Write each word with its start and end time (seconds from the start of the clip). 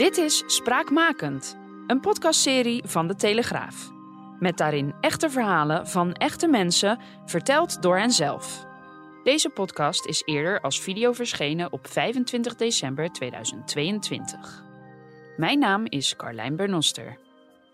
Dit 0.00 0.16
is 0.16 0.42
Spraakmakend, 0.46 1.56
een 1.86 2.00
podcastserie 2.00 2.82
van 2.86 3.06
de 3.06 3.14
Telegraaf. 3.14 3.90
Met 4.38 4.56
daarin 4.56 4.94
echte 5.00 5.30
verhalen 5.30 5.88
van 5.88 6.12
echte 6.12 6.48
mensen, 6.48 6.98
verteld 7.26 7.82
door 7.82 7.98
henzelf. 7.98 8.66
Deze 9.22 9.48
podcast 9.48 10.06
is 10.06 10.22
eerder 10.24 10.60
als 10.60 10.80
video 10.80 11.12
verschenen 11.12 11.72
op 11.72 11.86
25 11.86 12.54
december 12.54 13.12
2022. 13.12 14.64
Mijn 15.36 15.58
naam 15.58 15.86
is 15.86 16.16
Carlijn 16.16 16.56
Bernoster. 16.56 17.18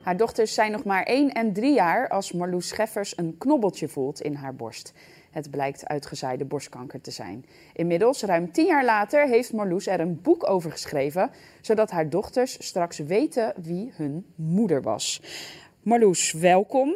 Haar 0.06 0.16
dochters 0.16 0.54
zijn 0.54 0.72
nog 0.72 0.84
maar 0.84 1.02
1 1.02 1.32
en 1.32 1.52
3 1.52 1.74
jaar 1.74 2.08
als 2.08 2.32
Marloes 2.32 2.68
Scheffers 2.68 3.18
een 3.18 3.38
knobbeltje 3.38 3.88
voelt 3.88 4.20
in 4.20 4.34
haar 4.34 4.54
borst. 4.54 4.92
Het 5.30 5.50
blijkt 5.50 5.86
uitgezaaide 5.86 6.44
borstkanker 6.44 7.00
te 7.00 7.10
zijn. 7.10 7.44
Inmiddels, 7.72 8.22
ruim 8.22 8.52
10 8.52 8.66
jaar 8.66 8.84
later, 8.84 9.28
heeft 9.28 9.52
Marloes 9.52 9.86
er 9.86 10.00
een 10.00 10.20
boek 10.22 10.48
over 10.48 10.70
geschreven, 10.70 11.30
zodat 11.60 11.90
haar 11.90 12.10
dochters 12.10 12.66
straks 12.66 12.98
weten 12.98 13.54
wie 13.62 13.92
hun 13.94 14.26
moeder 14.34 14.82
was. 14.82 15.22
Marloes, 15.82 16.32
welkom. 16.32 16.94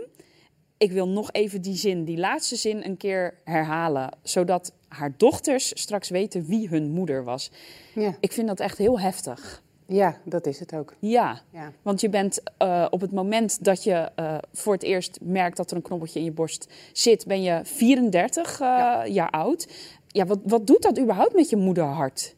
Ik 0.77 0.93
wil 0.93 1.09
nog 1.09 1.33
even 1.33 1.63
die 1.63 1.77
zin, 1.77 2.05
die 2.05 2.19
laatste 2.19 2.57
zin, 2.57 2.85
een 2.85 2.97
keer 2.97 3.35
herhalen, 3.45 4.17
zodat 4.23 4.75
haar 4.89 5.13
dochters 5.17 5.81
straks 5.81 6.09
weten 6.09 6.45
wie 6.47 6.69
hun 6.69 6.91
moeder 6.91 7.25
was. 7.25 7.51
Ja. 7.95 8.17
Ik 8.21 8.33
vind 8.33 8.49
dat 8.49 8.61
echt 8.61 8.79
heel 8.79 9.01
heftig. 9.01 9.63
Ja, 9.91 10.17
dat 10.25 10.47
is 10.47 10.61
het 10.61 10.75
ook. 10.75 10.95
Ja, 10.99 11.41
Ja. 11.51 11.73
want 11.83 12.01
je 12.01 12.09
bent 12.09 12.43
eh, 12.57 12.87
op 12.91 13.01
het 13.01 13.13
moment 13.13 13.65
dat 13.65 13.85
je 13.85 13.93
eh, 14.15 14.39
voor 14.53 14.73
het 14.73 14.83
eerst 14.83 15.19
merkt 15.23 15.57
dat 15.57 15.71
er 15.71 15.77
een 15.77 15.83
knobbeltje 15.83 16.19
in 16.19 16.25
je 16.25 16.33
borst 16.33 16.69
zit, 16.93 17.27
ben 17.27 17.43
je 17.43 17.61
34 17.65 18.61
eh, 18.61 19.01
jaar 19.07 19.31
oud. 19.31 19.69
Ja, 20.07 20.27
wat, 20.27 20.39
wat 20.45 20.67
doet 20.67 20.83
dat 20.83 20.99
überhaupt 20.99 21.35
met 21.35 21.51
je 21.51 21.57
moederhart? 21.57 22.35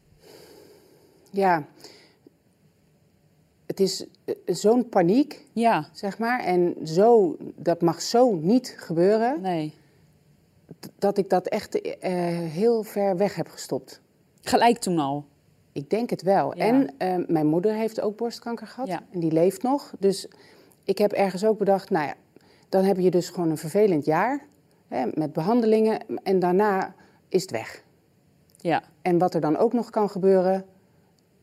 Ja, 1.31 1.65
het 3.65 3.79
is 3.79 4.05
zo'n 4.45 4.89
paniek, 4.89 5.45
Ja, 5.51 5.89
zeg 5.91 6.17
maar. 6.17 6.39
En 6.39 6.75
zo, 6.83 7.37
dat 7.55 7.81
mag 7.81 8.01
zo 8.01 8.35
niet 8.35 8.75
gebeuren, 8.77 9.41
nee. 9.41 9.73
dat 10.99 11.17
ik 11.17 11.29
dat 11.29 11.47
echt 11.47 11.79
heel 12.51 12.83
ver 12.83 13.17
weg 13.17 13.35
heb 13.35 13.47
gestopt. 13.47 14.01
Gelijk 14.41 14.77
toen 14.77 14.99
al. 14.99 15.25
Ik 15.73 15.89
denk 15.89 16.09
het 16.09 16.21
wel. 16.21 16.57
Ja. 16.57 16.65
En 16.65 16.93
eh, 16.97 17.15
mijn 17.27 17.45
moeder 17.47 17.73
heeft 17.73 18.01
ook 18.01 18.17
borstkanker 18.17 18.67
gehad. 18.67 18.87
Ja. 18.87 19.01
En 19.11 19.19
die 19.19 19.31
leeft 19.31 19.61
nog. 19.63 19.93
Dus 19.99 20.27
ik 20.83 20.97
heb 20.97 21.11
ergens 21.11 21.45
ook 21.45 21.57
bedacht, 21.57 21.89
nou 21.89 22.05
ja, 22.05 22.13
dan 22.69 22.83
heb 22.83 22.97
je 22.97 23.11
dus 23.11 23.29
gewoon 23.29 23.49
een 23.49 23.57
vervelend 23.57 24.05
jaar. 24.05 24.45
Hè, 24.87 25.05
met 25.13 25.33
behandelingen. 25.33 25.99
En 26.23 26.39
daarna 26.39 26.93
is 27.29 27.41
het 27.41 27.51
weg. 27.51 27.83
Ja, 28.57 28.83
En 29.01 29.17
wat 29.17 29.33
er 29.33 29.41
dan 29.41 29.57
ook 29.57 29.73
nog 29.73 29.89
kan 29.89 30.09
gebeuren, 30.09 30.65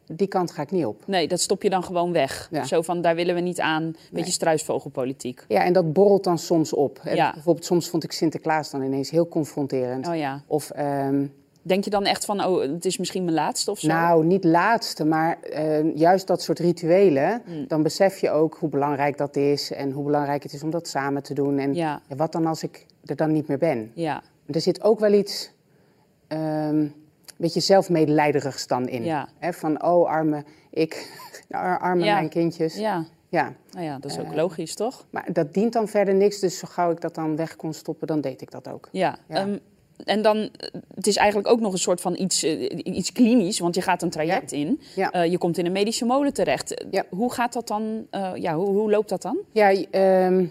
die 0.06 0.26
kant 0.26 0.50
ga 0.50 0.62
ik 0.62 0.70
niet 0.70 0.86
op. 0.86 1.02
nee, 1.06 1.28
dat 1.28 1.40
stop 1.40 1.62
je 1.62 1.70
dan 1.70 1.82
gewoon 1.84 2.12
weg. 2.12 2.48
Ja. 2.50 2.64
Zo 2.64 2.82
van, 2.82 3.00
daar 3.02 3.14
willen 3.14 3.34
we 3.34 3.40
niet 3.40 3.60
aan. 3.60 3.90
Beetje 3.90 4.10
Nee. 4.10 4.24
struisvogelpolitiek. 4.30 5.44
Ja, 5.48 5.64
en 5.64 5.72
dat 5.72 5.92
borrelt 5.92 6.24
dan 6.24 6.38
soms 6.38 6.72
op. 6.74 7.00
Ja. 7.04 7.32
Bijvoorbeeld, 7.32 7.66
soms 7.66 7.88
vond 7.88 8.04
ik 8.04 8.12
Sinterklaas 8.12 8.70
dan 8.70 8.82
ineens 8.82 9.10
heel 9.10 9.28
confronterend. 9.28 10.08
Oh 10.08 10.16
ja. 10.16 10.42
Of, 10.46 10.70
ehm, 10.70 11.26
Denk 11.62 11.84
je 11.84 11.90
dan 11.90 12.04
echt 12.04 12.24
van, 12.24 12.44
oh, 12.44 12.60
het 12.60 12.84
is 12.84 12.98
misschien 12.98 13.24
mijn 13.24 13.36
laatste 13.36 13.70
of 13.70 13.78
zo? 13.78 13.86
nou, 13.86 14.24
niet 14.24 14.44
laatste, 14.44 15.04
maar 15.04 15.40
eh, 15.42 15.96
juist 15.96 16.26
dat 16.26 16.42
soort 16.42 16.58
rituelen. 16.58 17.42
Mm. 17.46 17.64
Dan 17.68 17.82
besef 17.82 18.18
je 18.18 18.30
ook 18.30 18.54
hoe 18.54 18.68
belangrijk 18.68 19.16
dat 19.18 19.36
is 19.36 19.72
en 19.72 19.90
hoe 19.90 20.04
belangrijk 20.04 20.42
het 20.42 20.52
is 20.52 20.62
om 20.62 20.70
dat 20.70 20.88
samen 20.88 21.22
te 21.22 21.34
doen. 21.34 21.58
En 21.58 21.74
Ja, 21.74 22.00
wat 22.16 22.32
dan 22.32 22.46
als 22.46 22.62
ik 22.62 22.86
er 23.04 23.16
dan 23.16 23.32
niet 23.32 23.48
meer 23.48 23.58
ben? 23.58 23.90
ja, 23.94 24.22
Er 24.46 24.60
zit 24.60 24.82
ook 24.82 24.98
wel 25.00 25.12
iets, 25.12 25.52
ehm, 26.28 26.78
een 26.78 26.92
beetje 27.36 27.60
zelfmedelijderigs 27.60 28.66
dan 28.66 28.88
in. 28.88 29.04
ja. 29.04 29.28
Hè, 29.38 29.52
van, 29.52 29.82
oh, 29.84 30.08
arme 30.08 30.44
ik, 30.70 31.12
arme 31.80 32.04
mijn 32.04 32.28
kindjes. 32.28 32.74
Ja, 32.76 33.04
ja. 33.28 33.52
nou 33.70 33.84
ja, 33.84 33.98
dat 33.98 34.10
is 34.10 34.18
ook 34.18 34.26
Eh, 34.26 34.32
logisch, 34.34 34.74
toch? 34.74 35.06
Maar 35.10 35.32
dat 35.32 35.54
dient 35.54 35.72
dan 35.72 35.88
verder 35.88 36.14
niks, 36.14 36.38
dus 36.40 36.58
zo 36.58 36.68
gauw 36.70 36.90
ik 36.90 37.00
dat 37.00 37.14
dan 37.14 37.36
weg 37.36 37.56
kon 37.56 37.72
stoppen, 37.72 38.06
dan 38.06 38.20
deed 38.20 38.40
ik 38.40 38.50
dat 38.50 38.68
ook. 38.68 38.88
Ja. 38.92 39.18
Ja. 39.28 39.34
ehm, 39.36 39.58
en 40.04 40.22
dan, 40.22 40.36
het 40.94 41.06
is 41.06 41.16
eigenlijk 41.16 41.48
ook 41.48 41.60
nog 41.60 41.72
een 41.72 41.78
soort 41.78 42.00
van 42.00 42.14
iets, 42.18 42.42
eh, 42.42 42.70
iets 42.84 43.12
klinisch, 43.12 43.58
want 43.58 43.74
je 43.74 43.82
gaat 43.82 44.02
een 44.02 44.10
traject 44.10 44.52
in. 44.52 44.80
Ja. 44.94 45.10
Eh, 45.10 45.30
je 45.30 45.38
komt 45.38 45.58
in 45.58 45.66
een 45.66 45.72
medische 45.72 46.04
molen 46.04 46.32
terecht. 46.32 46.84
Ja. 46.90 47.04
Hoe 47.10 47.32
gaat 47.32 47.52
dat 47.52 47.68
dan, 47.68 48.06
eh, 48.10 48.30
ja, 48.34 48.54
hoe, 48.54 48.68
hoe 48.68 48.90
loopt 48.90 49.08
dat 49.08 49.22
dan? 49.22 49.38
Ja, 49.52 49.68
je- 49.68 49.88
ehm, 49.90 50.44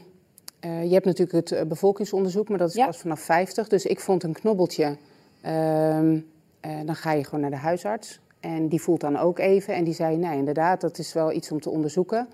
eh, 0.59 0.83
je 0.83 0.93
hebt 0.93 1.05
natuurlijk 1.05 1.49
het 1.49 1.67
bevolkingsonderzoek, 1.67 2.49
maar 2.49 2.57
dat 2.57 2.69
is 2.75 2.85
pas 2.85 2.97
vanaf 2.97 3.19
50. 3.19 3.67
Dus 3.67 3.85
ik 3.85 3.99
vond 3.99 4.23
een 4.23 4.33
knobbeltje. 4.33 4.97
ehm, 5.41 6.19
eh, 6.59 6.71
dan 6.85 6.95
ga 6.95 7.11
je 7.11 7.23
gewoon 7.23 7.39
naar 7.39 7.49
de 7.49 7.55
huisarts. 7.55 8.19
En 8.39 8.67
die 8.67 8.81
voelt 8.81 9.01
dan 9.01 9.17
ook 9.17 9.39
even. 9.39 9.73
En 9.73 9.83
die 9.83 9.93
zei, 9.93 10.17
nee, 10.17 10.37
inderdaad, 10.37 10.81
dat 10.81 10.97
is 10.97 11.13
wel 11.13 11.31
iets 11.31 11.51
om 11.51 11.59
te 11.61 11.69
onderzoeken. 11.69 12.27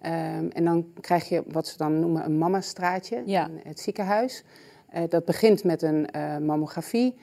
Ehm, 0.00 0.46
en 0.52 0.64
dan 0.64 0.86
krijg 1.00 1.28
je 1.28 1.42
wat 1.46 1.66
ze 1.66 1.76
dan 1.76 2.00
noemen 2.00 2.24
een 2.24 2.38
mamastraatje 2.38 3.22
in 3.24 3.60
het 3.64 3.80
ziekenhuis. 3.80 4.44
Eh, 4.88 5.02
dat 5.08 5.24
begint 5.24 5.64
met 5.64 5.82
een 5.82 6.10
eh, 6.10 6.36
mammografie. 6.38 7.14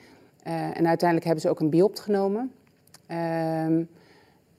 Eh, 0.42 0.54
en 0.54 0.86
uiteindelijk 0.86 1.24
hebben 1.24 1.40
ze 1.42 1.48
ook 1.48 1.60
een 1.60 1.70
biopt 1.70 2.00
genomen. 2.00 2.52
Ehm, 3.06 3.82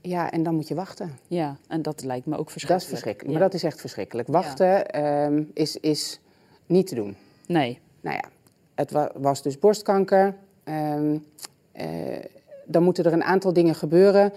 ja, 0.01 0.31
en 0.31 0.43
dan 0.43 0.55
moet 0.55 0.67
je 0.67 0.75
wachten. 0.75 1.17
Ja, 1.27 1.57
en 1.67 1.81
dat 1.81 2.03
lijkt 2.03 2.25
me 2.25 2.33
ook 2.38 2.39
Dat 2.43 2.51
verschrikkelijk. 2.51 2.83
is 2.83 2.89
verschrikkelijk. 2.89 3.33
Ja. 3.33 3.39
Maar 3.39 3.49
dat 3.49 3.53
is 3.59 3.63
echt 3.63 3.79
verschrikkelijk. 3.79 4.27
Wachten 4.27 4.85
ehm, 4.89 5.43
is, 5.53 5.79
is 5.79 6.19
niet 6.66 6.88
te 6.88 6.95
doen. 6.95 7.16
Nee, 7.47 7.79
Nou 8.01 8.16
ja, 8.16 8.29
het 8.75 8.91
wa- 8.91 9.11
was 9.16 9.41
dus 9.41 9.59
borstkanker. 9.59 10.35
Ehm, 10.63 11.17
eh, 11.72 11.87
dan 12.66 12.83
moeten 12.83 13.03
er 13.05 13.13
een 13.13 13.23
aantal 13.23 13.53
dingen 13.53 13.75
gebeuren. 13.75 14.33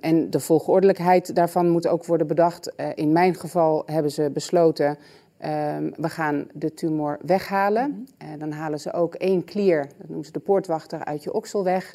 En 0.00 0.30
de 0.30 0.40
volgordelijkheid 0.40 1.34
daarvan 1.34 1.68
moet 1.68 1.86
ook 1.86 2.04
worden 2.06 2.26
bedacht. 2.26 2.72
In 2.94 3.12
mijn 3.12 3.34
geval 3.34 3.82
hebben 3.86 4.12
ze 4.12 4.30
besloten, 4.30 4.98
ehm, 5.38 5.90
we 5.96 6.08
gaan 6.08 6.46
de 6.54 6.74
tumor 6.74 7.18
weghalen. 7.26 8.06
Eh, 8.18 8.28
dan 8.38 8.52
halen 8.52 8.80
ze 8.80 8.92
ook 8.92 9.14
één 9.14 9.44
klier, 9.44 9.86
dat 9.98 10.06
noemen 10.08 10.24
ze 10.26 10.32
de 10.32 10.38
poortwachter, 10.40 11.04
uit 11.04 11.22
je 11.22 11.32
oksel 11.32 11.64
weg. 11.64 11.94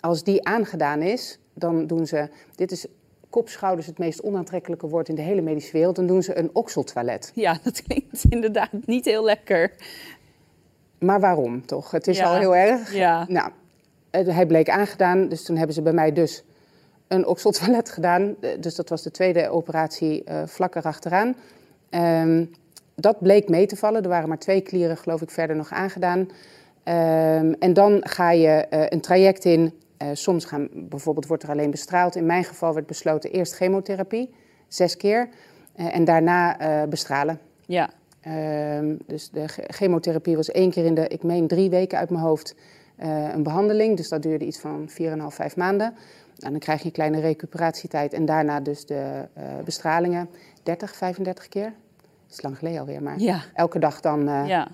Als 0.00 0.22
die 0.24 0.44
aangedaan 0.46 1.02
is, 1.02 1.38
dan 1.54 1.86
doen 1.86 2.06
ze, 2.06 2.28
dit 2.54 2.72
is 2.72 2.86
kopschouders 3.30 3.86
het 3.86 3.98
meest 3.98 4.22
onaantrekkelijke 4.22 4.86
woord 4.88 5.08
in 5.08 5.14
de 5.14 5.22
hele 5.22 5.40
medische 5.40 5.72
wereld, 5.72 5.96
dan 5.96 6.06
doen 6.06 6.22
ze 6.22 6.38
een 6.38 6.50
okseltoilet. 6.52 7.32
ja, 7.34 7.58
dat 7.62 7.82
klinkt 7.82 8.24
inderdaad 8.28 8.70
niet 8.86 9.04
heel 9.04 9.24
lekker. 9.24 9.72
Maar 10.98 11.20
waarom 11.20 11.66
toch? 11.66 11.90
Het 11.90 12.06
is 12.06 12.18
Ja. 12.18 12.24
al 12.32 12.38
heel 12.38 12.56
erg. 12.56 12.94
Ja, 12.94 13.24
Nou, 13.28 13.50
hij 14.10 14.46
bleek 14.46 14.68
aangedaan, 14.68 15.28
dus 15.28 15.44
toen 15.44 15.56
hebben 15.56 15.74
ze 15.74 15.82
bij 15.82 15.92
mij 15.92 16.12
dus 16.12 16.44
een 17.08 17.26
okseltoilet 17.26 17.90
gedaan. 17.90 18.34
Eh, 18.40 18.50
Dus 18.60 18.74
dat 18.74 18.88
was 18.88 19.02
de 19.02 19.10
tweede 19.10 19.48
operatie 19.48 20.24
eh, 20.24 20.42
vlak 20.46 20.74
erachteraan. 20.74 21.36
Ehm 21.90 22.44
dat 22.94 23.20
bleek 23.20 23.48
mee 23.48 23.66
te 23.66 23.76
vallen. 23.76 24.02
Er 24.02 24.08
waren 24.08 24.28
maar 24.28 24.38
twee 24.38 24.60
klieren, 24.60 24.96
geloof 24.96 25.22
ik, 25.22 25.30
verder 25.30 25.56
nog 25.56 25.70
aangedaan. 25.72 26.28
Ehm, 26.84 27.52
en 27.58 27.72
dan 27.72 28.00
ga 28.06 28.30
je 28.30 28.48
eh, 28.48 28.86
een 28.88 29.00
traject 29.00 29.44
in. 29.44 29.72
Eh, 29.96 30.08
soms 30.12 30.44
gaan, 30.44 30.68
bijvoorbeeld 30.72 31.26
wordt 31.26 31.42
er 31.42 31.50
alleen 31.50 31.70
bestraald. 31.70 32.16
In 32.16 32.26
mijn 32.26 32.44
geval 32.44 32.74
werd 32.74 32.86
besloten 32.86 33.30
eerst 33.30 33.54
chemotherapie, 33.54 34.34
zes 34.68 34.96
keer. 34.96 35.28
eh, 35.76 35.96
en 35.96 36.04
daarna 36.04 36.56
bestralen. 36.88 37.38
ja, 37.66 37.90
Ehm, 38.20 38.96
dus 39.06 39.30
de 39.30 39.44
chemotherapie 39.48 40.36
was 40.36 40.50
één 40.50 40.70
keer 40.70 40.84
in 40.84 40.94
de, 40.94 41.08
ik 41.08 41.22
meen 41.22 41.46
drie 41.46 41.70
weken 41.70 41.98
uit 41.98 42.10
mijn 42.10 42.22
hoofd, 42.22 42.54
een 43.32 43.42
behandeling. 43.42 43.96
Dus 43.96 44.08
dat 44.08 44.22
duurde 44.22 44.44
iets 44.44 44.58
van 44.58 44.88
4,5, 44.88 45.34
5 45.34 45.56
maanden. 45.56 45.94
En 46.38 46.50
dan 46.50 46.58
krijg 46.58 46.80
je 46.80 46.86
een 46.86 46.92
kleine 46.92 47.20
recuperatietijd 47.20 48.12
en 48.12 48.24
daarna 48.24 48.60
dus 48.60 48.86
de 48.86 49.28
bestralingen. 49.64 50.28
30, 50.62 50.96
35 50.96 51.48
keer. 51.48 51.72
Is 52.30 52.42
lang 52.42 52.58
geleden 52.58 52.80
alweer, 52.80 53.02
maar 53.02 53.18
ja, 53.18 53.40
elke 53.54 53.78
dag 53.78 54.00
dan 54.00 54.28
eh, 54.28 54.46
ja, 54.48 54.68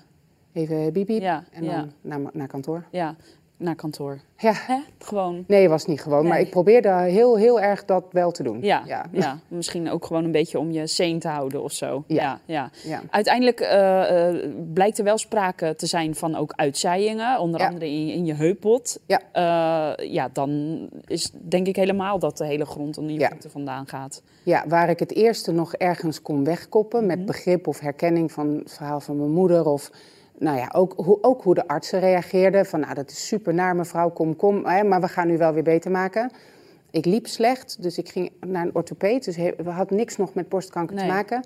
even 0.53 0.93
biep 0.93 1.09
en 1.09 1.65
dan 1.65 1.91
naar, 2.01 2.19
naar 2.33 2.47
kantoor. 2.47 2.85
ja, 2.91 3.15
naar 3.61 3.75
kantoor. 3.75 4.19
Ja, 4.37 4.53
Hè? 4.55 4.77
Gewoon. 4.99 5.43
nee, 5.47 5.69
was 5.69 5.85
niet 5.85 6.01
gewoon, 6.01 6.27
maar 6.27 6.39
ik 6.39 6.49
probeerde 6.49 6.89
heel, 6.89 7.37
heel 7.37 7.61
erg 7.61 7.85
dat 7.85 8.03
wel 8.11 8.31
te 8.31 8.43
doen. 8.43 8.61
Ja, 8.61 8.83
ja. 8.85 9.05
ja. 9.11 9.39
misschien 9.47 9.89
ook 9.89 10.05
gewoon 10.05 10.23
een 10.23 10.31
beetje 10.31 10.59
om 10.59 10.71
je 10.71 10.87
sane 10.87 11.17
te 11.17 11.27
houden 11.27 11.63
of 11.63 11.71
zo. 11.71 12.03
Ja. 12.07 12.23
ja. 12.23 12.39
ja. 12.45 12.69
ja. 12.83 13.01
Uiteindelijk 13.09 13.59
eh, 13.59 14.27
eh, 14.29 14.35
blijkt 14.73 14.97
er 14.97 15.03
wel 15.03 15.17
sprake 15.17 15.75
te 15.75 15.85
zijn 15.85 16.15
van 16.15 16.35
ook 16.35 16.53
uitzaaiingen, 16.55 17.39
onder 17.39 17.65
andere 17.67 17.85
in, 17.89 18.07
in 18.09 18.25
je 18.25 18.33
heupbot. 18.33 18.99
Ja. 19.05 19.19
Eh, 19.31 20.11
ja, 20.11 20.29
dan 20.33 20.79
is 21.07 21.31
denk 21.33 21.67
ik 21.67 21.75
helemaal 21.75 22.19
dat 22.19 22.37
de 22.37 22.45
hele 22.45 22.65
grond 22.65 22.97
onder 22.97 23.13
je 23.13 23.19
Ja. 23.19 23.29
voeten 23.29 23.51
vandaan 23.51 23.87
gaat. 23.87 24.21
Ja, 24.43 24.63
waar 24.67 24.89
ik 24.89 24.99
het 24.99 25.13
eerste 25.15 25.51
nog 25.51 25.73
ergens 25.73 26.21
kon 26.21 26.43
wegkoppen 26.43 27.05
met 27.05 27.17
Mhm. 27.17 27.25
begrip 27.25 27.67
of 27.67 27.79
herkenning 27.79 28.31
van 28.31 28.47
het 28.57 28.73
verhaal 28.73 28.99
van 28.99 29.17
mijn 29.17 29.31
moeder. 29.31 29.65
Of 29.65 29.91
nou 30.41 30.57
ja, 30.57 30.71
ook, 30.75 30.93
hoe, 30.95 31.17
ook 31.21 31.43
hoe 31.43 31.53
de 31.53 31.67
artsen 31.67 31.99
reageerden. 31.99 32.65
Van 32.65 32.79
nou, 32.79 32.93
dat 32.93 33.09
is 33.11 33.27
super 33.27 33.53
naar 33.53 33.75
mevrouw, 33.75 34.09
kom, 34.09 34.35
kom. 34.35 34.65
Hè, 34.65 34.83
maar 34.83 35.01
we 35.01 35.07
gaan 35.07 35.27
nu 35.27 35.37
wel 35.37 35.53
weer 35.53 35.63
beter 35.63 35.91
maken. 35.91 36.31
Ik 36.91 37.05
liep 37.05 37.27
slecht, 37.27 37.81
dus 37.81 37.97
ik 37.97 38.09
ging 38.09 38.31
naar 38.39 38.65
een 38.65 38.75
orthopeed. 38.75 39.23
Dus 39.25 39.35
we 39.35 39.69
hadden 39.69 39.97
niks 39.97 40.17
nog 40.17 40.33
met 40.33 40.49
borstkanker 40.49 40.95
Nee. 40.95 41.05
te 41.05 41.11
maken. 41.11 41.43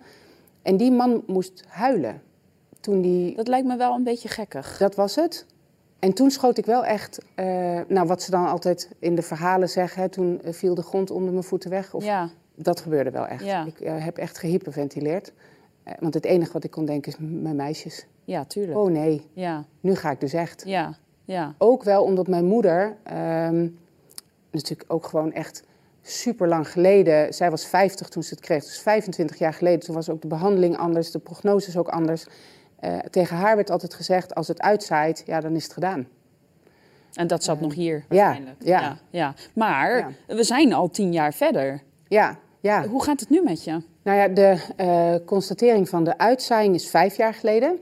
En 0.62 0.78
die 0.78 0.92
man 0.92 1.24
moest 1.28 1.64
huilen. 1.68 2.22
Toen 2.80 3.02
die, 3.02 3.36
Dat 3.36 3.48
lijkt 3.48 3.68
me 3.68 3.78
wel 3.78 3.94
een 3.96 4.04
beetje 4.04 4.30
gekkig. 4.30 4.78
dat 4.78 4.96
was 4.96 5.16
het. 5.16 5.46
En 6.00 6.14
toen 6.14 6.32
schoot 6.32 6.58
ik 6.58 6.66
wel 6.66 6.86
echt, 6.86 7.20
eh, 7.36 7.46
nou 7.88 8.08
wat 8.08 8.22
ze 8.22 8.32
dan 8.32 8.48
altijd 8.48 8.90
in 9.00 9.16
de 9.16 9.22
verhalen 9.22 9.70
zeggen, 9.70 10.02
hè, 10.02 10.10
toen 10.10 10.42
eh, 10.44 10.54
viel 10.54 10.76
de 10.76 10.82
grond 10.82 11.12
onder 11.12 11.32
mijn 11.32 11.44
voeten 11.44 11.70
weg. 11.70 11.94
Of, 11.94 12.04
Ja, 12.04 12.30
Dat 12.56 12.80
gebeurde 12.82 13.12
wel 13.12 13.28
echt. 13.28 13.44
Ja. 13.46 13.66
Ik 13.66 13.80
eh, 13.80 14.04
heb 14.06 14.18
echt 14.18 14.38
gehyperventileerd. 14.38 15.34
Eh, 15.86 15.94
want 16.00 16.14
het 16.14 16.26
enige 16.26 16.52
wat 16.52 16.64
ik 16.64 16.72
kon 16.72 16.86
denken 16.86 17.12
is 17.12 17.18
mijn 17.20 17.56
meisjes. 17.56 18.06
ja, 18.24 18.46
tuurlijk. 18.46 18.78
Oh 18.78 18.92
nee, 18.92 19.26
Ja, 19.34 19.66
nu 19.80 19.96
ga 19.96 20.12
ik 20.12 20.20
dus 20.20 20.34
echt. 20.34 20.64
ja, 20.66 20.98
ja. 21.26 21.56
Ook 21.58 21.84
wel 21.84 22.04
omdat 22.04 22.28
mijn 22.28 22.46
moeder, 22.46 22.96
ehm, 23.04 23.68
natuurlijk 24.52 24.94
ook 24.94 25.06
gewoon 25.06 25.32
echt 25.32 25.64
super 26.02 26.48
lang 26.48 26.70
geleden, 26.72 27.34
zij 27.34 27.50
was 27.50 27.66
50 27.66 28.10
toen 28.10 28.24
ze 28.24 28.34
het 28.34 28.44
kreeg, 28.44 28.64
dus 28.64 28.80
25 28.80 29.38
jaar 29.38 29.54
geleden, 29.54 29.80
toen 29.80 29.96
was 29.96 30.10
ook 30.10 30.22
de 30.22 30.28
behandeling 30.28 30.78
anders, 30.78 31.12
de 31.12 31.20
prognoses 31.20 31.78
ook 31.78 31.88
anders. 31.90 32.26
Eh, 32.80 32.98
tegen 32.98 33.38
haar 33.38 33.56
werd 33.56 33.70
altijd 33.70 33.94
gezegd, 33.94 34.36
als 34.36 34.48
het 34.48 34.62
uitzaait, 34.62 35.24
ja, 35.26 35.40
dan 35.40 35.56
is 35.56 35.64
het 35.64 35.74
gedaan. 35.74 36.08
En 37.14 37.28
dat 37.28 37.44
zat 37.44 37.60
nog 37.60 37.74
hier 37.74 38.06
ja, 38.10 38.24
waarschijnlijk. 38.26 38.64
ja. 38.64 38.80
ja, 38.82 38.98
ja. 39.10 39.34
Maar 39.54 39.98
Ja. 40.28 40.36
we 40.36 40.44
zijn 40.44 40.74
al 40.74 40.90
tien 40.90 41.12
jaar 41.14 41.34
verder. 41.34 41.82
Ja, 42.08 42.38
ja. 42.66 42.88
Hoe 42.88 43.04
gaat 43.04 43.20
het 43.20 43.30
nu 43.30 43.42
met 43.44 43.64
je? 43.64 43.82
Nou 44.04 44.18
ja, 44.18 44.28
de 44.28 44.58
eh, 44.76 45.16
constatering 45.26 45.90
van 45.90 46.04
de 46.04 46.18
uitzaaiing 46.18 46.76
is 46.76 46.88
vijf 46.90 47.18
jaar 47.18 47.34
geleden. 47.34 47.78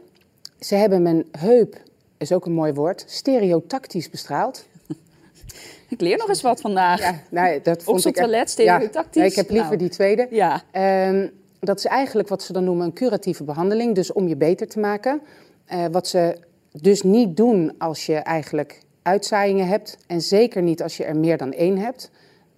Ze 0.60 0.76
hebben 0.76 1.02
mijn 1.02 1.26
heup, 1.38 1.82
is 2.18 2.32
ook 2.32 2.46
een 2.46 2.52
mooi 2.54 2.74
woord, 2.74 3.04
stereotactisch 3.08 4.10
bestraald. 4.10 4.66
Ik 5.90 6.02
leer 6.02 6.18
nog 6.18 6.28
eens 6.30 6.42
wat 6.42 6.62
vandaag. 6.62 7.00
Ja, 7.00 7.20
nou, 7.30 7.62
dat 7.62 7.78
Op 7.78 7.84
vond 7.84 8.02
zo'n 8.02 8.12
ik 8.12 8.18
echt- 8.18 8.28
toilet, 8.28 8.50
stereotactisch. 8.50 9.22
Ja, 9.22 9.28
ik 9.28 9.36
heb 9.36 9.50
liever 9.50 9.68
Nou. 9.68 9.78
die 9.78 9.90
tweede. 9.90 10.28
Ja. 10.30 10.62
Ehm, 10.72 11.28
dat 11.60 11.78
is 11.78 11.86
eigenlijk 11.86 12.28
wat 12.30 12.44
ze 12.44 12.54
dan 12.54 12.64
noemen 12.64 12.86
een 12.86 12.94
curatieve 12.94 13.44
behandeling, 13.44 13.96
dus 13.96 14.12
om 14.14 14.28
je 14.28 14.36
beter 14.36 14.68
te 14.68 14.80
maken. 14.80 15.22
Eh, 15.66 15.86
wat 15.92 16.08
ze 16.08 16.38
dus 16.72 17.02
niet 17.02 17.38
doen 17.38 17.74
als 17.78 18.06
je 18.06 18.16
eigenlijk 18.16 18.80
uitzaaiingen 19.02 19.68
hebt 19.68 19.98
en 20.08 20.22
zeker 20.22 20.62
niet 20.62 20.84
als 20.84 20.98
je 20.98 21.04
er 21.04 21.16
meer 21.18 21.38
dan 21.38 21.52
één 21.54 21.78
hebt. 21.78 22.10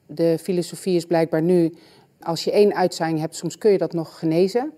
De 0.06 0.38
filosofie 0.42 0.95
is 0.95 1.06
blijkbaar 1.06 1.42
nu, 1.42 1.74
als 2.25 2.44
je 2.44 2.51
één 2.51 2.75
uitzaaiing 2.75 3.19
hebt, 3.19 3.36
soms 3.36 3.57
kun 3.57 3.72
je 3.72 3.77
dat 3.77 3.94
nog 3.94 4.19
genezen. 4.19 4.72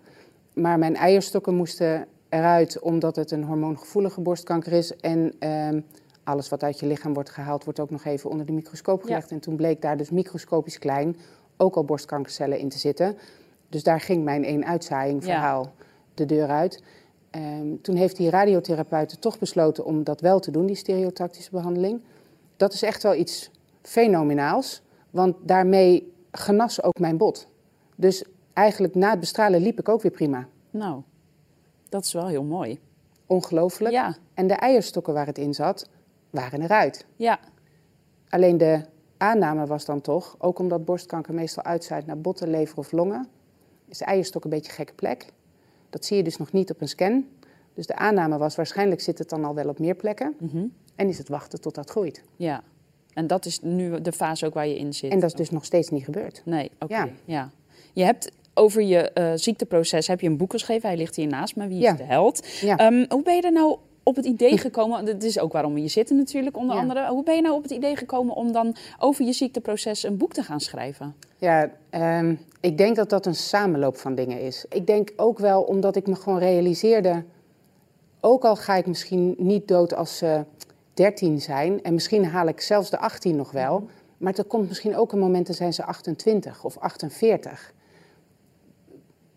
Maar 0.53 0.79
mijn 0.79 0.95
eierstokken 0.95 1.55
moesten 1.55 2.07
eruit 2.29 2.79
omdat 2.79 3.15
het 3.15 3.31
een 3.31 3.43
hormoongevoelige 3.43 4.21
borstkanker 4.21 4.71
is. 4.73 4.95
En 4.95 5.33
ehm, 5.39 5.81
alles 6.23 6.49
wat 6.49 6.63
uit 6.63 6.79
je 6.79 6.85
lichaam 6.85 7.13
wordt 7.13 7.29
gehaald, 7.29 7.63
wordt 7.63 7.79
ook 7.79 7.89
nog 7.89 8.05
even 8.05 8.29
onder 8.29 8.45
de 8.45 8.51
microscoop 8.51 9.01
Ja. 9.01 9.07
gelegd. 9.07 9.31
En 9.31 9.39
toen 9.39 9.55
bleek 9.55 9.81
daar 9.81 9.97
dus 9.97 10.09
microscopisch 10.09 10.79
klein 10.79 11.15
ook 11.57 11.75
al 11.75 11.83
borstkankercellen 11.83 12.59
in 12.59 12.69
te 12.69 12.77
zitten. 12.77 13.17
Dus 13.69 13.83
daar 13.83 13.99
ging 14.01 14.23
mijn 14.23 14.43
één 14.43 14.65
uitzaaiing 14.65 15.21
Ja. 15.25 15.27
verhaal 15.27 15.71
de 16.13 16.25
deur 16.25 16.47
uit. 16.47 16.83
Ehm, 17.29 17.67
toen 17.81 17.95
heeft 17.95 18.15
die 18.17 18.29
radiotherapeut 18.29 19.21
toch 19.21 19.39
besloten 19.39 19.85
om 19.85 20.03
dat 20.03 20.21
wel 20.21 20.39
te 20.39 20.51
doen, 20.51 20.65
die 20.65 20.75
stereotactische 20.75 21.51
behandeling. 21.51 22.01
Dat 22.57 22.73
is 22.73 22.81
echt 22.81 23.03
wel 23.03 23.15
iets 23.15 23.51
fenomenaals, 23.81 24.81
want 25.09 25.35
daarmee 25.41 26.11
genas 26.37 26.83
ook 26.83 26.99
mijn 26.99 27.17
bot. 27.17 27.47
Dus 27.95 28.23
eigenlijk 28.53 28.95
na 28.95 29.09
het 29.09 29.19
bestralen 29.19 29.61
liep 29.61 29.79
ik 29.79 29.89
ook 29.89 30.01
weer 30.01 30.11
prima. 30.11 30.47
Nou, 30.69 31.01
dat 31.89 32.03
is 32.03 32.13
wel 32.13 32.27
heel 32.27 32.43
mooi. 32.43 32.79
Ongelooflijk. 33.25 33.93
Ja, 33.93 34.15
En 34.33 34.47
de 34.47 34.53
eierstokken 34.53 35.13
waar 35.13 35.25
het 35.25 35.37
in 35.37 35.53
zat, 35.53 35.89
waren 36.29 36.61
eruit. 36.61 37.05
ja, 37.15 37.39
Alleen 38.29 38.57
de 38.57 38.81
aanname 39.17 39.65
was 39.65 39.85
dan 39.85 40.01
toch, 40.01 40.35
ook 40.39 40.59
omdat 40.59 40.85
borstkanker 40.85 41.33
meestal 41.33 41.63
uitzaait 41.63 42.05
naar 42.05 42.21
botten, 42.21 42.49
lever 42.49 42.77
of 42.77 42.91
longen, 42.91 43.27
is 43.87 43.97
de 43.97 44.05
eierstok 44.05 44.43
een 44.43 44.49
beetje 44.49 44.69
een 44.69 44.75
gekke 44.77 44.93
plek. 44.93 45.25
Dat 45.89 46.05
zie 46.05 46.17
je 46.17 46.23
dus 46.23 46.37
nog 46.37 46.51
niet 46.51 46.71
op 46.71 46.81
een 46.81 46.87
scan. 46.87 47.25
Dus 47.73 47.87
de 47.87 47.95
aanname 47.95 48.37
was, 48.37 48.55
waarschijnlijk 48.55 49.01
zit 49.01 49.17
het 49.17 49.29
dan 49.29 49.45
al 49.45 49.53
wel 49.55 49.67
op 49.69 49.79
meer 49.79 49.95
plekken. 49.95 50.35
mhm, 50.39 50.65
En 50.95 51.07
is 51.07 51.17
het 51.17 51.29
wachten 51.29 51.61
tot 51.61 51.75
dat 51.75 51.89
groeit. 51.89 52.23
ja. 52.35 52.63
En 53.17 53.27
dat 53.27 53.45
is 53.45 53.59
nu 53.61 54.01
de 54.01 54.11
fase 54.11 54.45
ook 54.45 54.53
waar 54.53 54.67
je 54.67 54.77
in 54.77 54.93
zit. 54.93 55.11
En 55.11 55.19
dat 55.19 55.29
is 55.29 55.35
dus 55.35 55.49
nog 55.49 55.65
steeds 55.65 55.89
niet 55.89 56.03
gebeurd. 56.03 56.41
Nee, 56.45 56.71
oké. 56.79 56.93
Ja. 56.95 57.07
Ja. 57.25 57.49
Je 57.93 58.03
hebt 58.03 58.31
over 58.53 58.81
je 58.81 59.11
eh, 59.11 59.31
ziekteproces 59.35 60.07
heb 60.07 60.21
je 60.21 60.27
een 60.27 60.37
boek 60.37 60.51
geschreven. 60.51 60.89
Hij 60.89 60.97
ligt 60.97 61.15
hier 61.15 61.27
naast 61.27 61.55
me. 61.55 61.67
Wie 61.67 61.77
Ja. 61.79 61.91
is 61.91 61.97
de 61.97 62.03
held? 62.03 62.47
Ja. 62.61 62.75
Ehm, 62.77 63.05
hoe 63.09 63.23
ben 63.23 63.35
je 63.35 63.41
er 63.41 63.51
nou 63.51 63.77
op 64.03 64.15
het 64.15 64.25
idee 64.25 64.57
gekomen? 64.67 65.05
Dit 65.05 65.23
is 65.23 65.39
ook 65.39 65.51
waarom 65.53 65.73
we 65.73 65.79
hier 65.79 65.89
zitten 65.89 66.15
natuurlijk, 66.15 66.57
onder 66.57 66.75
Ja. 66.75 66.81
andere. 66.81 67.07
Hoe 67.07 67.23
ben 67.23 67.35
je 67.35 67.41
nou 67.41 67.55
op 67.55 67.61
het 67.63 67.71
idee 67.71 67.95
gekomen 67.95 68.35
om 68.35 68.51
dan 68.51 68.75
over 68.99 69.25
je 69.25 69.33
ziekteproces 69.33 70.03
een 70.03 70.17
boek 70.17 70.33
te 70.33 70.43
gaan 70.43 70.59
schrijven? 70.59 71.15
Ja, 71.37 71.71
ehm, 71.89 72.35
ik 72.61 72.77
denk 72.77 72.95
dat 72.95 73.09
dat 73.09 73.25
een 73.25 73.35
samenloop 73.35 73.97
van 73.97 74.15
dingen 74.15 74.41
is. 74.41 74.65
Ik 74.69 74.87
denk 74.87 75.11
ook 75.15 75.39
wel 75.39 75.61
omdat 75.61 75.95
ik 75.95 76.07
me 76.07 76.15
gewoon 76.15 76.39
realiseerde, 76.39 77.23
ook 78.21 78.45
al 78.45 78.55
ga 78.55 78.75
ik 78.75 78.85
misschien 78.85 79.35
niet 79.37 79.67
dood 79.67 79.93
als 79.95 80.17
ze 80.17 80.43
13 80.97 81.41
zijn, 81.41 81.83
en 81.83 81.93
misschien 81.93 82.25
haal 82.25 82.47
ik 82.47 82.61
zelfs 82.61 82.89
de 82.89 82.97
18 82.99 83.35
nog 83.35 83.51
wel, 83.51 83.87
maar 84.17 84.33
er 84.37 84.43
komt 84.45 84.67
misschien 84.67 84.95
ook 84.95 85.11
een 85.11 85.19
moment, 85.19 85.45
dan 85.45 85.55
zijn 85.55 85.73
ze 85.73 85.83
28 85.83 86.63
of 86.63 86.77
48. 86.77 87.73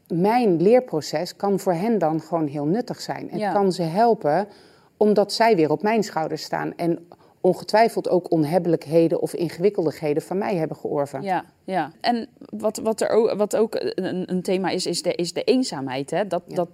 Mijn 0.08 0.62
leerproces 0.62 1.36
kan 1.36 1.58
voor 1.58 1.72
hen 1.72 1.98
dan 1.98 2.20
gewoon 2.20 2.46
heel 2.46 2.64
nuttig 2.64 3.00
zijn. 3.00 3.30
En 3.30 3.38
Ja. 3.38 3.52
kan 3.52 3.72
ze 3.72 3.82
helpen 3.82 4.48
omdat 4.96 5.32
zij 5.32 5.56
weer 5.56 5.70
op 5.70 5.82
mijn 5.82 6.02
schouders 6.02 6.42
staan. 6.42 6.76
En 6.76 7.08
ongetwijfeld 7.40 8.08
ook 8.08 8.30
onhebbelijkheden 8.30 9.20
of 9.20 9.34
ingewikkeldigheden 9.34 10.22
van 10.22 10.38
mij 10.38 10.56
hebben 10.56 10.76
georven. 10.76 11.22
Ja, 11.22 11.44
ja. 11.64 11.92
En 12.00 12.28
wat, 12.38 12.78
wat, 12.78 13.00
er 13.00 13.08
ook, 13.08 13.32
wat 13.32 13.56
ook 13.56 13.74
een, 13.78 14.30
een 14.30 14.42
thema 14.42 14.68
is, 14.70 14.86
is 14.86 15.02
de, 15.02 15.14
is 15.14 15.32
de 15.32 15.44
eenzaamheid. 15.44 16.10
Hè? 16.10 16.26
Dat, 16.26 16.42
Ja. 16.46 16.54
Dat, 16.54 16.68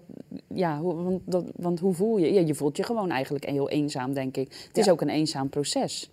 ja, 0.57 0.79
hoe- 0.79 0.95
want, 0.95 1.21
dat, 1.25 1.45
want 1.57 1.81
hoe 1.81 1.95
voel 1.95 2.17
je? 2.19 2.33
Ja, 2.33 2.41
je 2.41 2.55
voelt 2.55 2.77
je 2.77 2.83
gewoon 2.83 3.11
eigenlijk 3.11 3.45
heel 3.47 3.69
eenzaam, 3.69 4.13
denk 4.15 4.37
ik. 4.37 4.65
Het 4.69 4.79
is 4.79 4.89
ook 4.91 5.01
een 5.01 5.09
eenzaam 5.09 5.49
proces. 5.49 6.11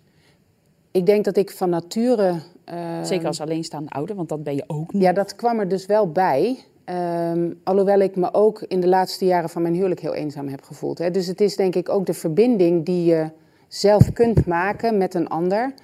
Ik 0.90 1.06
denk 1.06 1.24
dat 1.24 1.36
ik 1.36 1.50
van 1.50 1.70
nature. 1.70 2.40
eh, 2.64 3.02
Zeker 3.02 3.26
als 3.26 3.40
alleenstaande 3.40 3.90
ouder, 3.90 4.16
want 4.16 4.28
dat 4.28 4.42
ben 4.42 4.54
je 4.54 4.64
ook 4.66 4.92
niet. 4.92 5.02
Ja, 5.02 5.12
dat 5.12 5.34
kwam 5.36 5.58
er 5.58 5.68
dus 5.68 5.86
wel 5.86 6.08
bij. 6.12 6.58
Ehm, 6.84 7.52
alhoewel 7.64 7.98
ik 7.98 8.16
me 8.16 8.34
ook 8.34 8.62
in 8.62 8.80
de 8.80 8.88
laatste 8.88 9.24
jaren 9.24 9.48
van 9.50 9.62
mijn 9.62 9.74
huwelijk 9.74 10.00
heel 10.00 10.14
eenzaam 10.14 10.48
heb 10.48 10.62
gevoeld. 10.62 10.98
Hè. 10.98 11.10
Dus 11.10 11.26
het 11.26 11.40
is 11.40 11.56
denk 11.56 11.74
ik 11.74 11.88
ook 11.88 12.06
de 12.06 12.14
verbinding 12.14 12.84
die 12.84 13.04
je 13.04 13.30
zelf 13.68 14.12
kunt 14.12 14.46
maken 14.46 14.98
met 14.98 15.14
een 15.14 15.28
ander. 15.28 15.74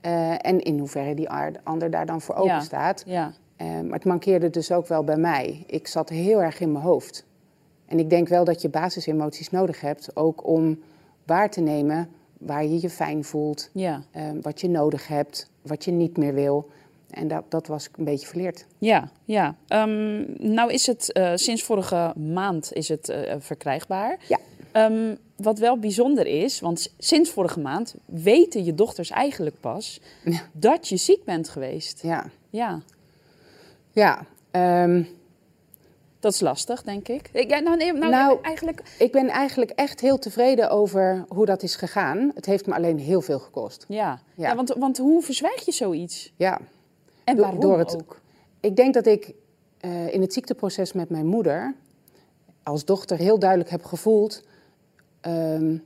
eh, 0.00 0.30
en 0.46 0.60
in 0.60 0.78
hoeverre 0.78 1.14
die 1.14 1.28
ander 1.64 1.90
daar 1.90 2.06
dan 2.06 2.20
voor 2.20 2.34
open 2.34 2.48
staat. 2.62 3.02
Ja, 3.06 3.32
Eh, 3.56 3.66
maar 3.66 3.92
het 3.92 4.04
mankeerde 4.04 4.50
dus 4.50 4.72
ook 4.72 4.86
wel 4.86 5.04
bij 5.04 5.16
mij. 5.16 5.64
Ik 5.66 5.86
zat 5.86 6.08
heel 6.08 6.42
erg 6.42 6.60
in 6.60 6.72
mijn 6.72 6.84
hoofd. 6.84 7.26
En 7.90 7.98
ik 7.98 8.10
denk 8.10 8.28
wel 8.28 8.44
dat 8.44 8.62
je 8.62 8.68
basisemoties 8.68 9.50
nodig 9.50 9.80
hebt, 9.80 10.16
ook 10.16 10.46
om 10.46 10.78
waar 11.26 11.50
te 11.50 11.60
nemen 11.60 12.08
waar 12.38 12.64
je 12.64 12.80
je 12.80 12.90
fijn 12.90 13.24
voelt, 13.24 13.70
ja. 13.72 14.02
eh, 14.10 14.22
wat 14.42 14.60
je 14.60 14.68
nodig 14.68 15.08
hebt, 15.08 15.50
wat 15.62 15.84
je 15.84 15.90
niet 15.90 16.16
meer 16.16 16.34
wil. 16.34 16.70
En 17.10 17.28
dat, 17.28 17.44
dat 17.48 17.66
was 17.66 17.88
ik 17.88 17.96
een 17.96 18.04
beetje 18.04 18.26
verleerd. 18.26 18.66
Ja, 18.78 19.10
ja. 19.24 19.54
Ehm, 19.68 20.24
nou 20.52 20.72
is 20.72 20.86
het 20.86 21.12
eh, 21.12 21.32
sinds 21.34 21.62
vorige 21.62 22.12
maand 22.16 22.72
is 22.72 22.88
het 22.88 23.08
eh, 23.08 23.34
verkrijgbaar. 23.38 24.18
Ja. 24.28 24.38
Ehm, 24.72 25.14
wat 25.36 25.58
wel 25.58 25.78
bijzonder 25.78 26.26
is, 26.26 26.60
want 26.60 26.94
sinds 26.98 27.30
vorige 27.30 27.60
maand 27.60 27.94
weten 28.04 28.64
je 28.64 28.74
dochters 28.74 29.10
eigenlijk 29.10 29.60
pas 29.60 30.00
Ja. 30.24 30.40
dat 30.52 30.88
je 30.88 30.96
ziek 30.96 31.24
bent 31.24 31.48
geweest. 31.48 32.02
Ja, 32.02 32.30
Ja, 32.50 32.80
ja. 33.92 34.26
ehm, 34.50 35.02
dat 36.20 36.32
is 36.32 36.40
lastig, 36.40 36.82
denk 36.82 37.08
ik. 37.08 37.28
ik 37.32 37.50
ja, 37.50 37.58
nou, 37.58 37.76
nee, 37.76 37.92
nou, 37.92 38.10
Nou, 38.10 38.38
eigenlijk. 38.42 38.82
ik 38.98 39.12
ben 39.12 39.28
eigenlijk 39.28 39.70
echt 39.70 40.00
heel 40.00 40.18
tevreden 40.18 40.70
over 40.70 41.24
hoe 41.28 41.46
dat 41.46 41.62
is 41.62 41.76
gegaan. 41.76 42.30
Het 42.34 42.46
heeft 42.46 42.66
me 42.66 42.74
alleen 42.74 42.98
heel 42.98 43.20
veel 43.20 43.38
gekost. 43.38 43.84
Ja, 43.88 44.20
ja. 44.34 44.48
Ja. 44.48 44.54
want, 44.54 44.74
want 44.78 44.98
hoe 44.98 45.22
verzwijg 45.22 45.64
je 45.64 45.72
zoiets? 45.72 46.32
Ja, 46.36 46.60
En 47.24 47.34
Door- 47.36 47.44
waarom 47.44 47.60
door 47.60 47.78
het- 47.78 47.94
ook? 47.94 48.20
ik 48.60 48.76
denk 48.76 48.94
dat 48.94 49.06
ik 49.06 49.32
eh, 49.80 50.12
in 50.14 50.20
het 50.20 50.32
ziekteproces 50.32 50.92
met 50.92 51.10
mijn 51.10 51.26
moeder 51.26 51.74
als 52.62 52.84
dochter 52.84 53.16
heel 53.16 53.38
duidelijk 53.38 53.70
heb 53.70 53.84
gevoeld 53.84 54.42
ehm, 55.20 55.76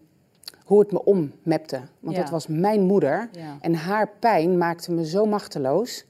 hoe 0.64 0.79
het 0.81 0.93
me 0.93 1.05
ommepte. 1.05 1.81
Want 2.00 2.17
Ja. 2.17 2.23
het 2.23 2.31
was 2.31 2.47
mijn 2.47 2.83
moeder 2.83 3.29
Ja. 3.33 3.57
en 3.61 3.75
haar 3.75 4.09
pijn 4.19 4.59
maakte 4.59 4.93
me 4.93 5.07
zo 5.07 5.26
machteloos. 5.26 6.05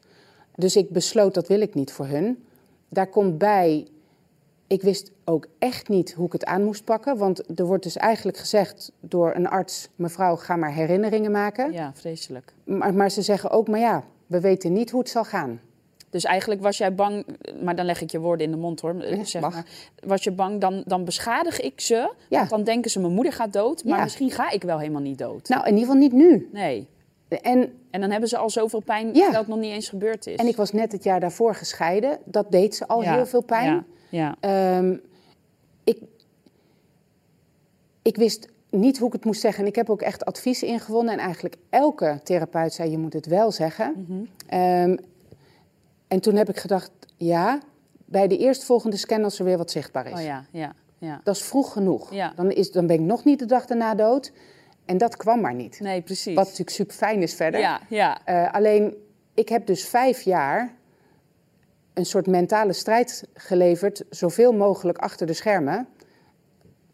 Dus 0.55 0.77
ik 0.77 0.91
besloot 0.91 1.35
dat 1.35 1.49
wil 1.49 1.61
ik 1.61 1.75
niet 1.75 1.93
voor 1.93 2.07
hun. 2.07 2.45
Daar 2.89 3.07
komt 3.07 3.39
bij, 3.39 3.87
ik 4.75 4.83
wist 4.83 5.11
ook 5.25 5.47
echt 5.59 5.89
niet 5.89 6.13
hoe 6.13 6.27
ik 6.27 6.33
het 6.33 6.45
aan 6.45 6.65
moest 6.65 6.85
pakken. 6.85 7.17
Want 7.17 7.59
er 7.59 7.65
wordt 7.67 7.83
dus 7.83 7.97
eigenlijk 7.97 8.37
gezegd 8.39 8.93
door 9.01 9.35
een 9.35 9.49
arts, 9.49 9.89
mevrouw 9.97 10.37
ga 10.37 10.57
maar 10.57 10.73
herinneringen 10.73 11.31
maken. 11.31 11.73
Ja, 11.73 11.91
vreselijk. 11.95 12.53
Maar, 12.65 12.95
maar 12.95 13.11
ze 13.11 13.23
zeggen 13.23 13.51
ook, 13.51 13.69
maar 13.69 13.81
ja, 13.81 14.05
we 14.27 14.41
weten 14.41 14.73
niet 14.73 14.91
hoe 14.91 15.01
het 15.01 15.09
zal 15.09 15.25
gaan. 15.25 15.61
Dus 16.11 16.25
eigenlijk 16.25 16.61
was 16.63 16.79
jij 16.79 16.95
bang, 16.95 17.27
maar 17.63 17.77
dan 17.77 17.85
leg 17.85 18.01
ik 18.01 18.11
je 18.11 18.19
woorden 18.21 18.47
in 18.47 18.53
de 18.53 18.59
mond 18.59 18.81
hoor. 18.81 18.95
Zeg 19.23 19.43
maar, 19.43 19.65
was 20.07 20.25
je 20.25 20.31
bang, 20.33 20.61
dan, 20.61 20.83
dan 20.87 21.05
beschadig 21.05 21.61
ik 21.61 21.81
ze. 21.81 22.13
Ja. 22.29 22.39
Want 22.39 22.51
dan 22.51 22.65
denken 22.65 22.91
ze, 22.91 23.01
mijn 23.01 23.13
moeder 23.13 23.33
gaat 23.33 23.53
dood. 23.53 23.85
Maar 23.85 23.97
Ja. 23.99 24.03
misschien 24.05 24.31
ga 24.31 24.51
ik 24.51 24.63
wel 24.63 24.79
helemaal 24.79 25.01
niet 25.03 25.19
dood. 25.19 25.49
Nou, 25.49 25.63
in 25.63 25.69
ieder 25.77 25.85
geval 25.85 26.01
niet 26.01 26.13
nu. 26.13 26.49
Nee. 26.53 26.89
En 27.29 27.73
En 27.91 28.01
dan 28.01 28.11
hebben 28.11 28.29
ze 28.29 28.37
al 28.37 28.51
zoveel 28.51 28.81
pijn, 28.81 29.07
Ja. 29.07 29.13
terwijl 29.13 29.39
het 29.39 29.47
nog 29.49 29.59
niet 29.59 29.73
eens 29.73 29.89
gebeurd 29.89 30.27
is. 30.27 30.37
En 30.37 30.47
ik 30.47 30.57
was 30.57 30.73
net 30.73 30.93
het 30.93 31.05
jaar 31.05 31.21
daarvoor 31.21 31.55
gescheiden. 31.55 32.19
Dat 32.25 32.51
deed 32.51 32.75
ze 32.75 32.87
al 32.87 33.01
heel 33.01 33.27
veel 33.27 33.43
pijn. 33.43 33.87
Ja. 34.15 34.37
Ehm, 34.41 34.97
ik, 35.85 35.99
ik 38.03 38.17
wist 38.17 38.49
niet 38.71 38.99
hoe 38.99 39.07
ik 39.07 39.13
het 39.13 39.25
moest 39.25 39.41
zeggen. 39.41 39.63
En 39.63 39.69
ik 39.69 39.77
heb 39.77 39.91
ook 39.91 40.03
echt 40.03 40.25
advies 40.25 40.63
ingewonnen. 40.63 41.13
En 41.13 41.19
eigenlijk 41.21 41.57
elke 41.71 42.21
therapeut 42.25 42.73
zei, 42.73 42.91
je 42.91 42.99
moet 42.99 43.13
het 43.13 43.27
wel 43.27 43.53
zeggen. 43.53 44.07
Mhm. 44.09 44.25
Ehm, 44.47 44.97
en 46.09 46.21
toen 46.21 46.35
heb 46.35 46.49
ik 46.49 46.57
gedacht, 46.57 46.91
ja, 47.17 47.61
bij 48.05 48.29
de 48.29 48.39
eerstvolgende 48.39 48.97
scan 48.97 49.25
als 49.25 49.39
er 49.39 49.45
weer 49.45 49.59
wat 49.59 49.71
zichtbaar 49.71 50.07
is. 50.07 50.19
Oh 50.19 50.25
ja, 50.25 50.47
ja, 50.51 50.73
ja. 50.99 51.21
Dat 51.25 51.37
is 51.37 51.43
vroeg 51.43 51.73
genoeg. 51.73 52.15
Ja. 52.15 52.33
Dan, 52.37 52.51
is, 52.51 52.73
dan 52.73 52.87
ben 52.87 52.97
ik 52.97 53.03
nog 53.03 53.25
niet 53.25 53.39
de 53.39 53.47
dag 53.47 53.67
daarna 53.67 53.95
dood. 53.95 54.33
En 54.85 54.99
dat 54.99 55.17
kwam 55.17 55.41
maar 55.41 55.55
niet. 55.55 55.81
Nee, 55.81 56.03
precies. 56.03 56.35
Wat 56.35 56.45
natuurlijk 56.45 56.77
super 56.77 56.95
fijn 56.95 57.23
is 57.23 57.35
verder. 57.35 57.61
Ja, 57.61 57.81
ja. 57.89 58.19
Eh, 58.25 58.53
alleen, 58.53 58.95
ik 59.35 59.49
heb 59.49 59.67
dus 59.67 59.85
vijf 59.85 60.23
jaar 60.23 60.75
een 61.95 62.07
soort 62.07 62.27
mentale 62.27 62.73
strijd 62.73 63.29
geleverd, 63.35 64.05
zoveel 64.11 64.53
mogelijk 64.53 64.99
achter 64.99 65.27
de 65.27 65.33
schermen, 65.33 65.89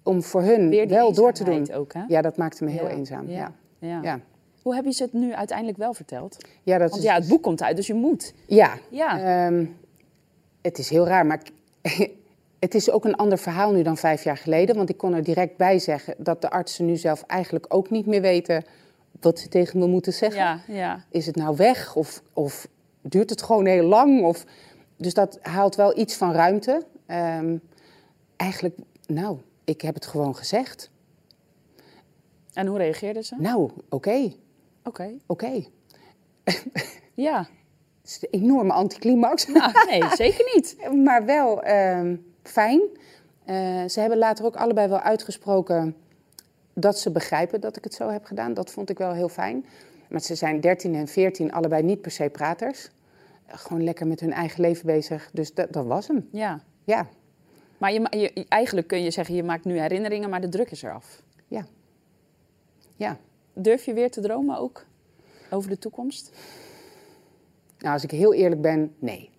om 0.02 0.22
voor 0.22 0.42
hun 0.42 0.88
wel 0.88 1.12
door 1.12 1.32
te 1.32 1.44
doen. 1.44 1.72
ook, 1.72 1.92
hè? 1.92 2.04
Ja, 2.08 2.22
dat 2.22 2.36
maakte 2.36 2.64
me 2.64 2.70
heel 2.70 2.88
Ja, 2.88 2.90
eenzaam. 2.90 3.28
Ja. 3.28 3.52
Ja. 3.78 4.20
Hoe 4.62 4.74
heb 4.74 4.84
je 4.84 4.92
ze 4.92 5.02
het 5.02 5.12
nu 5.12 5.34
uiteindelijk 5.34 5.78
wel 5.78 5.94
verteld? 5.94 6.36
Ja, 6.62 6.78
dat 6.78 6.90
Want 6.90 7.02
is 7.02 7.08
ja, 7.08 7.14
het 7.14 7.28
boek 7.28 7.42
komt 7.42 7.62
uit, 7.62 7.76
dus 7.76 7.86
je 7.86 7.94
moet. 7.94 8.34
Ja, 8.46 8.78
Ja. 8.90 9.20
Ehm, 9.46 9.64
het 10.62 10.78
is 10.78 10.88
heel 10.90 11.06
raar, 11.06 11.26
maar 11.26 11.40
het 12.58 12.74
is 12.74 12.90
ook 12.90 13.04
een 13.04 13.14
ander 13.14 13.38
verhaal 13.38 13.72
nu 13.72 13.82
dan 13.82 13.96
vijf 13.96 14.24
jaar 14.24 14.36
geleden. 14.36 14.76
Want 14.76 14.88
ik 14.88 14.96
kon 14.96 15.14
er 15.14 15.22
direct 15.22 15.56
bij 15.56 15.78
zeggen 15.78 16.14
dat 16.18 16.40
de 16.40 16.50
artsen 16.50 16.86
nu 16.86 16.96
zelf 16.96 17.24
eigenlijk 17.26 17.66
ook 17.68 17.90
niet 17.90 18.06
meer 18.06 18.20
weten 18.20 18.64
wat 19.20 19.38
ze 19.38 19.48
tegen 19.48 19.78
me 19.78 19.86
moeten 19.86 20.12
zeggen. 20.12 20.40
Ja, 20.40 20.60
ja. 20.66 21.04
Is 21.10 21.26
het 21.26 21.36
nou 21.36 21.56
weg 21.56 21.96
of, 21.96 22.22
of 22.32 22.68
duurt 23.00 23.30
het 23.30 23.42
gewoon 23.42 23.66
heel 23.66 23.84
lang? 23.84 24.22
Of, 24.24 24.44
dus 25.00 25.14
dat 25.14 25.38
haalt 25.42 25.74
wel 25.74 25.98
iets 25.98 26.16
van 26.16 26.32
ruimte. 26.32 26.86
Ehm, 27.06 27.56
eigenlijk, 28.36 28.78
nou, 29.06 29.38
ik 29.64 29.80
heb 29.80 29.94
het 29.94 30.06
gewoon 30.06 30.36
gezegd. 30.36 30.90
En 32.52 32.66
hoe 32.66 32.78
reageerden 32.78 33.24
ze? 33.24 33.34
Nou, 33.38 33.70
oké, 33.88 34.32
Oké. 34.84 35.10
oké. 35.26 35.64
Ja. 37.14 37.48
Het 38.00 38.10
is 38.10 38.18
een 38.22 38.40
enorme 38.42 38.72
anticlimax. 38.72 39.46
Nou, 39.46 39.72
nee, 39.88 40.02
zeker 40.16 40.50
niet. 40.54 40.76
maar 41.04 41.24
wel 41.24 41.62
ehm, 41.62 42.16
fijn. 42.42 42.80
Eh, 43.44 43.84
ze 43.84 44.00
hebben 44.00 44.18
later 44.18 44.44
ook 44.44 44.56
allebei 44.56 44.88
wel 44.88 45.00
uitgesproken 45.00 45.96
dat 46.74 46.98
ze 46.98 47.10
begrijpen 47.10 47.60
dat 47.60 47.76
ik 47.76 47.84
het 47.84 47.94
zo 47.94 48.08
heb 48.08 48.24
gedaan. 48.24 48.54
Dat 48.54 48.70
vond 48.70 48.90
ik 48.90 48.98
wel 48.98 49.12
heel 49.12 49.28
fijn. 49.28 49.64
Maar 50.08 50.20
ze 50.20 50.34
zijn 50.34 50.60
13 50.60 50.94
en 50.94 51.08
14 51.08 51.52
allebei 51.52 51.82
niet 51.82 52.00
per 52.00 52.10
se 52.10 52.28
praters. 52.28 52.90
Gewoon 53.52 53.84
lekker 53.84 54.06
met 54.06 54.20
hun 54.20 54.32
eigen 54.32 54.60
leven 54.60 54.86
bezig. 54.86 55.30
Dus 55.32 55.54
dat, 55.54 55.72
dat 55.72 55.86
was 55.86 56.08
hem. 56.08 56.28
Ja. 56.32 56.60
Ja, 56.84 57.08
Maar 57.78 57.92
je, 57.92 58.06
je, 58.10 58.46
eigenlijk 58.48 58.86
kun 58.86 59.02
je 59.02 59.10
zeggen, 59.10 59.34
je 59.34 59.42
maakt 59.42 59.64
nu 59.64 59.78
herinneringen, 59.78 60.30
maar 60.30 60.40
de 60.40 60.48
druk 60.48 60.70
is 60.70 60.82
eraf. 60.82 61.22
ja. 61.48 61.66
Ja. 62.96 63.18
Durf 63.52 63.84
je 63.84 63.92
weer 63.94 64.10
te 64.10 64.20
dromen 64.20 64.58
ook 64.58 64.84
over 65.50 65.70
de 65.70 65.78
toekomst? 65.78 66.32
Nou, 67.78 67.92
als 67.92 68.02
ik 68.04 68.10
heel 68.10 68.34
eerlijk 68.34 68.60
ben, 68.60 68.94
nee. 68.98 69.30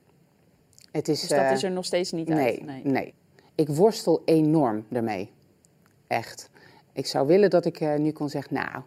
Het 0.91 1.07
is, 1.07 1.19
Dus 1.19 1.29
dat 1.29 1.39
eh, 1.39 1.51
is 1.51 1.63
er 1.63 1.71
nog 1.71 1.85
steeds 1.85 2.11
niet 2.11 2.27
nee, 2.27 2.63
uit? 2.67 2.83
nee, 2.83 3.13
Ik 3.55 3.67
worstel 3.67 4.21
enorm 4.25 4.85
ermee. 4.91 5.31
Echt. 6.07 6.49
Ik 6.93 7.05
zou 7.05 7.27
willen 7.27 7.49
dat 7.49 7.65
ik 7.65 7.79
eh, 7.79 7.95
nu 7.95 8.11
kon 8.11 8.29
zeggen, 8.29 8.53
nou, 8.53 8.83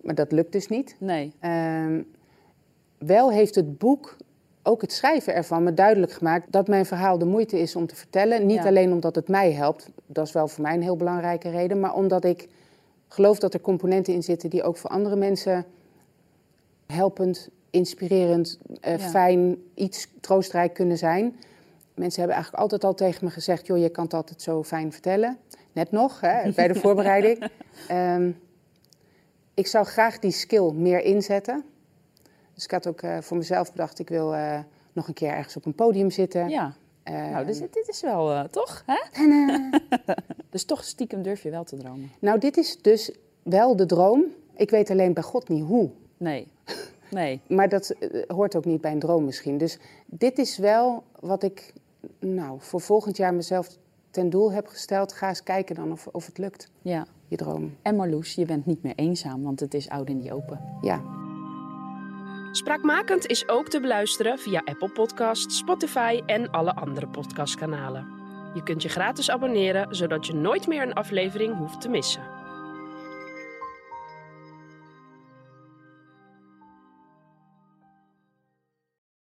maar 0.00 0.14
dat 0.14 0.32
lukt 0.32 0.52
dus 0.52 0.68
niet. 0.68 0.96
Nee. 0.98 1.32
Ehm, 1.40 2.02
wel 3.06 3.30
heeft 3.32 3.54
het 3.54 3.78
boek, 3.78 4.16
ook 4.62 4.80
het 4.80 4.92
schrijven 4.92 5.34
ervan, 5.34 5.62
me 5.62 5.74
duidelijk 5.74 6.12
gemaakt 6.12 6.52
dat 6.52 6.68
mijn 6.68 6.86
verhaal 6.86 7.18
de 7.18 7.24
moeite 7.24 7.58
is 7.58 7.76
om 7.76 7.86
te 7.86 7.94
vertellen. 7.96 8.46
Niet 8.46 8.62
Ja. 8.62 8.66
alleen 8.66 8.92
omdat 8.92 9.14
het 9.14 9.28
mij 9.28 9.52
helpt, 9.52 9.88
dat 10.06 10.26
is 10.26 10.32
wel 10.32 10.48
voor 10.48 10.62
mij 10.62 10.74
een 10.74 10.82
heel 10.82 10.96
belangrijke 10.96 11.50
reden, 11.50 11.80
maar 11.80 11.94
omdat 11.94 12.24
ik 12.24 12.48
geloof 13.08 13.38
dat 13.38 13.54
er 13.54 13.60
componenten 13.60 14.14
in 14.14 14.22
zitten 14.22 14.50
die 14.50 14.62
ook 14.62 14.76
voor 14.76 14.90
andere 14.90 15.16
mensen 15.16 15.64
helpend, 16.86 17.48
inspirerend, 17.70 18.58
eh, 18.80 18.98
Ja. 18.98 19.08
fijn, 19.08 19.56
iets 19.74 20.08
troostrijk 20.20 20.74
kunnen 20.74 20.98
zijn. 20.98 21.36
Mensen 21.94 22.18
hebben 22.18 22.36
eigenlijk 22.36 22.62
altijd 22.62 22.84
al 22.84 22.94
tegen 22.94 23.24
me 23.24 23.30
gezegd: 23.30 23.66
joh, 23.66 23.78
je 23.78 23.88
kan 23.88 24.04
het 24.04 24.14
altijd 24.14 24.42
zo 24.42 24.62
fijn 24.62 24.92
vertellen. 24.92 25.38
Net 25.72 25.90
nog, 25.90 26.20
hè, 26.20 26.50
bij 26.56 26.68
de 26.68 26.74
voorbereiding. 26.74 27.48
Ehm, 27.88 28.30
ik 29.54 29.66
zou 29.66 29.84
graag 29.86 30.18
die 30.18 30.30
skill 30.30 30.70
meer 30.72 31.00
inzetten. 31.04 31.64
Dus 32.54 32.64
ik 32.64 32.70
had 32.70 32.86
ook 32.86 33.02
eh, 33.02 33.18
voor 33.20 33.36
mezelf 33.36 33.70
bedacht: 33.72 33.98
ik 33.98 34.08
wil 34.08 34.34
eh, 34.34 34.58
nog 34.92 35.08
een 35.08 35.14
keer 35.14 35.28
ergens 35.30 35.56
op 35.56 35.66
een 35.66 35.74
podium 35.74 36.10
zitten. 36.10 36.48
Ja. 36.48 36.74
Nou, 37.04 37.46
dus 37.46 37.58
dit 37.58 37.88
is 37.88 38.00
wel, 38.00 38.30
eh, 38.32 38.44
toch? 38.44 38.82
Hè? 38.86 38.98
en, 39.22 39.70
Dus 40.50 40.64
toch 40.64 40.84
stiekem 40.84 41.22
durf 41.22 41.42
je 41.42 41.50
wel 41.50 41.64
te 41.64 41.76
dromen? 41.76 42.10
nou, 42.18 42.38
dit 42.38 42.56
is 42.56 42.78
dus 42.82 43.12
wel 43.42 43.76
de 43.76 43.86
droom. 43.86 44.24
Ik 44.56 44.70
weet 44.70 44.90
alleen 44.90 45.12
bij 45.12 45.22
God 45.22 45.48
niet 45.48 45.64
hoe. 45.64 45.90
Nee. 46.16 46.48
Nee. 47.10 47.40
Maar 47.56 47.68
dat 47.68 47.94
hoort 48.26 48.56
ook 48.56 48.64
niet 48.64 48.80
bij 48.80 48.92
een 48.92 48.98
droom 48.98 49.24
misschien. 49.24 49.58
Dus 49.58 49.78
dit 50.06 50.38
is 50.38 50.58
wel 50.58 51.02
wat 51.20 51.42
ik 51.42 51.72
nou, 52.18 52.56
voor 52.60 52.80
volgend 52.80 53.16
jaar 53.16 53.34
mezelf 53.34 53.76
ten 54.10 54.30
doel 54.30 54.52
heb 54.52 54.66
gesteld. 54.66 55.12
Ga 55.12 55.28
eens 55.28 55.42
kijken 55.42 55.74
dan 55.74 55.92
of, 55.92 56.06
of 56.12 56.26
het 56.26 56.38
lukt, 56.38 56.70
Ja. 56.82 57.06
je 57.28 57.36
droom. 57.36 57.76
En 57.82 57.96
Marloes, 57.96 58.34
je 58.34 58.44
bent 58.44 58.66
niet 58.66 58.82
meer 58.82 58.94
eenzaam, 58.96 59.42
want 59.42 59.60
het 59.60 59.74
is 59.74 59.88
oud 59.88 60.08
in 60.08 60.18
die 60.18 60.32
open. 60.32 60.60
Ja. 60.80 61.02
Spraakmakend 62.56 63.26
is 63.26 63.48
ook 63.48 63.68
te 63.68 63.80
beluisteren 63.80 64.38
via 64.38 64.62
Apple 64.64 64.88
Podcasts, 64.88 65.58
Spotify 65.58 66.22
en 66.26 66.50
alle 66.50 66.74
andere 66.74 67.06
podcastkanalen. 67.06 68.06
Je 68.54 68.62
kunt 68.62 68.82
je 68.82 68.88
gratis 68.88 69.30
abonneren, 69.30 69.96
zodat 69.96 70.26
je 70.26 70.34
nooit 70.34 70.66
meer 70.66 70.82
een 70.82 70.92
aflevering 70.92 71.56
hoeft 71.56 71.80
te 71.80 71.88
missen. 71.88 72.33